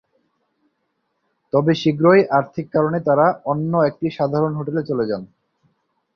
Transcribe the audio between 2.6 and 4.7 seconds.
কারণে তাঁরা অন্য একটি সাধারণ